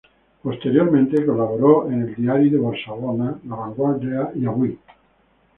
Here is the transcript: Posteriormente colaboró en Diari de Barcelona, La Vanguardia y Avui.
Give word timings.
Posteriormente 0.41 1.23
colaboró 1.23 1.87
en 1.87 2.15
Diari 2.15 2.49
de 2.49 2.57
Barcelona, 2.57 3.37
La 3.45 3.55
Vanguardia 3.55 4.31
y 4.33 4.47
Avui. 4.47 4.75